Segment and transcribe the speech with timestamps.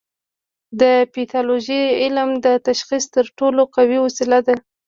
[0.81, 4.55] د پیتالوژي علم د تشخیص تر ټولو قوي وسیله ده.